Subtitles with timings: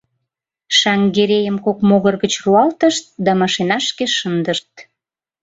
[0.77, 4.71] Шаҥгерейым кок могыр гыч руалтышт да машинашке шындышт.